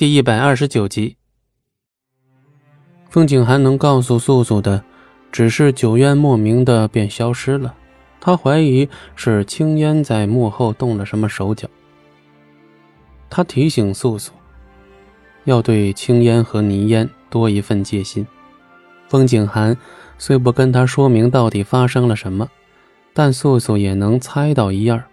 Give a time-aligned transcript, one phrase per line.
[0.00, 1.18] 第一百二十九集，
[3.10, 4.82] 风景寒能告诉素素的，
[5.30, 7.74] 只是九渊莫名的便消失了。
[8.18, 11.68] 他怀疑是青烟在幕后动了什么手脚。
[13.28, 14.32] 他提醒素素，
[15.44, 18.26] 要对青烟和泥烟多一份戒心。
[19.06, 19.76] 风景寒
[20.16, 22.48] 虽不跟他说明到底发生了什么，
[23.12, 25.09] 但素素也能猜到一二。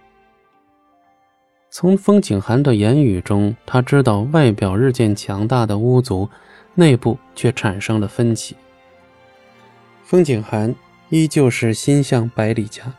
[1.80, 6.28] 从风景寒的言语中，他知道外表日渐强大的巫族，
[6.74, 8.56] 内部却产生了分歧。
[10.04, 10.74] 风景寒
[11.10, 12.92] 依旧是心向百里家，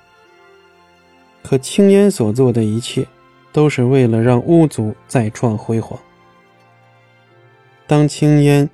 [1.43, 3.05] 可青烟所做的一切，
[3.51, 5.99] 都是为了让巫族再创辉煌。
[7.85, 8.71] 当青烟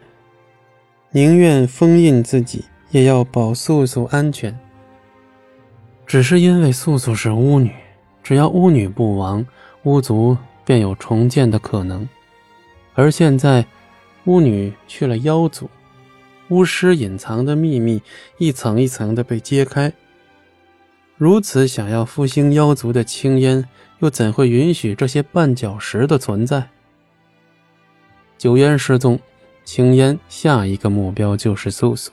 [1.12, 4.54] 宁愿封印自己，也要保素素安全，
[6.06, 7.72] 只是因为素素是巫女，
[8.22, 9.42] 只要巫女不亡。
[9.84, 12.08] 巫族便有重建的可能，
[12.94, 13.66] 而现在，
[14.24, 15.68] 巫女去了妖族，
[16.48, 18.00] 巫师隐藏的秘密
[18.38, 19.92] 一层一层的被揭开。
[21.18, 23.68] 如此想要复兴妖族的青烟，
[23.98, 26.70] 又怎会允许这些绊脚石的存在？
[28.38, 29.20] 九渊失踪，
[29.64, 32.10] 青烟下一个目标就是素素。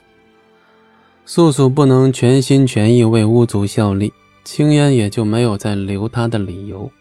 [1.25, 4.11] 素素不能全心全意为巫族效力，
[4.43, 6.91] 青烟也就没有再留他的理由。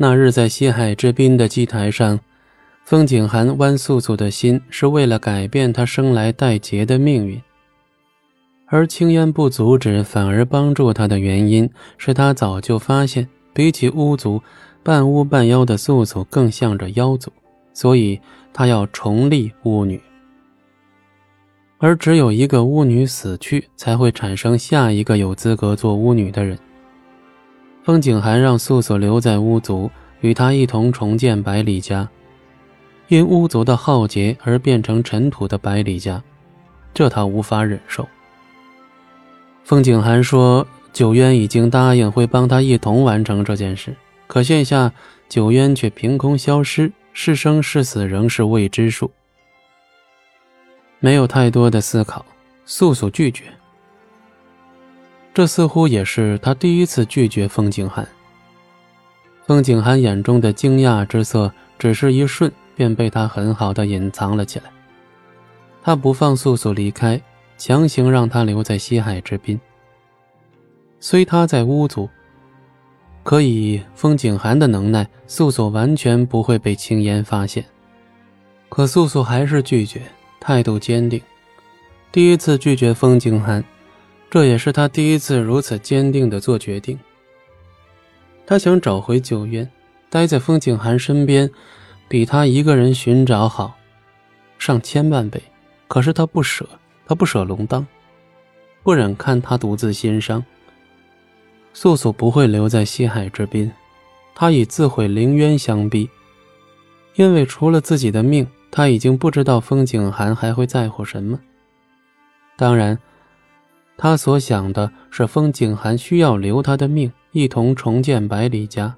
[0.00, 2.20] 那日在西海之滨的祭台上，
[2.84, 7.42] 风景寒弯素素的心，是为了改变她生来带劫的命运。
[8.66, 14.40] 而青烟不阻止，反而帮助她的原因，是他早就发现，比起巫族，
[14.84, 17.32] 半巫半妖的素素更像着妖族，
[17.72, 18.20] 所以
[18.52, 20.00] 他要重立巫女。
[21.78, 26.56] 而只有一个巫女死去，才会产生下一个有资格做巫女的人。
[27.88, 32.06] 风景寒让素素留在巫族，与他一同重建百里家。
[33.06, 36.22] 因巫族的浩劫而变成尘土的百里家，
[36.92, 38.06] 这他无法忍受。
[39.64, 43.96] 风景寒说：“九渊已经答应会帮他一同完成这件事，
[44.26, 44.92] 可现下
[45.26, 49.10] 九渊却凭空消失，是生是死仍是未知数。”
[51.00, 52.22] 没有太多的思考，
[52.66, 53.44] 素素拒绝。
[55.38, 58.04] 这似乎也是他第一次拒绝风景寒。
[59.46, 64.64] 风景寒眼中的惊讶之色，只是一瞬便被他很好的隐藏了起来。
[65.80, 67.22] 他不放素素离开，
[67.56, 69.56] 强行让她留在西海之滨。
[70.98, 72.10] 虽他在巫族，
[73.22, 77.64] 可以风景寒的能耐，素素完全不会被青烟发现。
[78.68, 80.02] 可素素还是拒绝，
[80.40, 81.22] 态度坚定。
[82.10, 83.62] 第一次拒绝风景寒。
[84.30, 86.98] 这也是他第一次如此坚定的做决定。
[88.46, 89.70] 他想找回九渊，
[90.10, 91.50] 待在风景寒身边，
[92.08, 93.74] 比他一个人寻找好，
[94.58, 95.42] 上千万倍。
[95.86, 96.68] 可是他不舍，
[97.06, 97.86] 他不舍龙当，
[98.82, 100.44] 不忍看他独自心伤。
[101.72, 103.72] 素素不会留在西海之滨，
[104.34, 106.08] 他以自毁凌渊相逼，
[107.14, 111.40] 因为除了自己的命，他已经不知道风景寒还会在乎什么。
[112.58, 112.98] 当然。
[114.00, 118.94] 他所想的是，风景寒需要留他的命，一同重建百里家。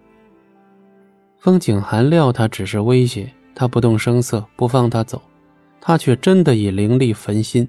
[1.38, 5.22] 风景寒料他只是威胁，他不动声色，不放他走，
[5.80, 7.66] 他却真的以灵力焚心。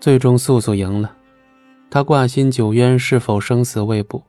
[0.00, 1.14] 最终，素素赢了，
[1.90, 4.22] 他挂心九渊是否生死未卜，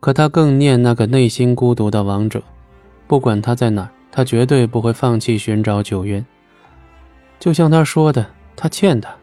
[0.00, 2.42] 可他更念那个内心孤独的王者，
[3.06, 6.26] 不管他在哪，他绝对不会放弃寻找九渊。
[7.38, 9.14] 就像他说的，他欠他。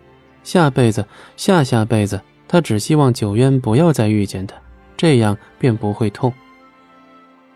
[0.44, 1.06] 下辈子、
[1.38, 4.56] 下下辈子，他只希望九渊不要再遇见他，
[4.98, 6.34] 这样便不会痛。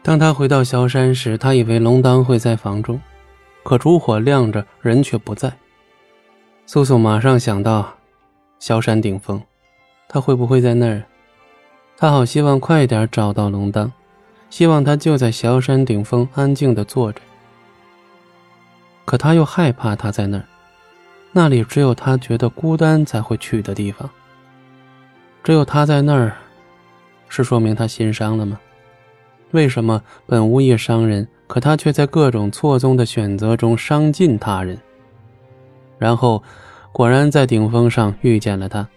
[0.01, 2.99] 当他回到萧山时，他以为龙当会在房中，
[3.63, 5.51] 可烛火亮着，人却不在。
[6.65, 7.93] 素素马上想到
[8.59, 9.41] 萧山顶峰，
[10.07, 11.03] 他会不会在那儿？
[11.97, 13.91] 他好希望快点找到龙当，
[14.49, 17.19] 希望他就在萧山顶峰安静地坐着。
[19.03, 20.43] 可他又害怕他在那儿。
[21.31, 24.09] 那里只有他觉得孤单才会去的地方。
[25.43, 26.35] 只有他在那儿，
[27.29, 28.59] 是说明他心伤了吗？
[29.51, 34.77] 为什么本无意伤人，可他却在各种错综的选择中伤尽他人？
[35.97, 36.43] 然后，
[36.91, 38.87] 果然在顶峰上遇见了他。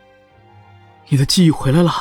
[1.08, 1.92] 你的记忆回来了。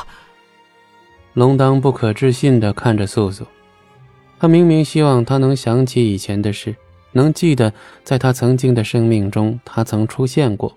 [1.33, 3.45] 龙当不可置信地看着素素，
[4.39, 6.75] 他明明希望他能想起以前的事。
[7.11, 7.73] 能记得，
[8.03, 10.75] 在他曾经的生命中，他曾出现过。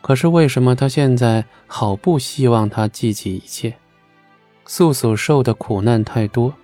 [0.00, 3.74] 可是为什么他现在好不希望他记起一切？
[4.66, 6.54] 素素受的苦难太多，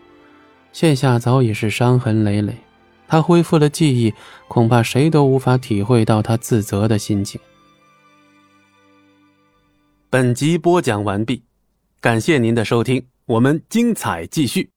[0.73, 2.57] 现下早已是伤痕累累。
[3.09, 4.13] 他恢复了记忆，
[4.49, 7.41] 恐怕谁都无法体会到他自责的心情。
[10.09, 11.43] 本集播讲完毕，
[12.01, 14.76] 感谢您的收听，我们精彩继续。